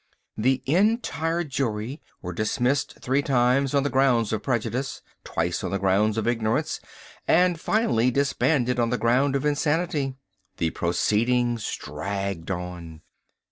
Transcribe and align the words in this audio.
The 0.35 0.63
entire 0.65 1.43
jury 1.43 2.01
were 2.23 2.33
dismissed 2.33 2.97
three 3.03 3.21
times 3.21 3.75
on 3.75 3.83
the 3.83 3.89
grounds 3.91 4.33
of 4.33 4.41
prejudice, 4.41 5.03
twice 5.23 5.63
on 5.63 5.69
the 5.69 5.77
ground 5.77 6.17
of 6.17 6.27
ignorance, 6.27 6.79
and 7.27 7.59
finally 7.59 8.09
disbanded 8.09 8.79
on 8.79 8.89
the 8.89 8.97
ground 8.97 9.35
of 9.35 9.45
insanity. 9.45 10.15
The 10.57 10.71
proceedings 10.71 11.75
dragged 11.75 12.49
on. 12.49 13.01